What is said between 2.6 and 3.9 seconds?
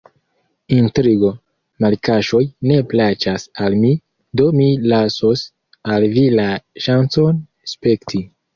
ne plaĉas al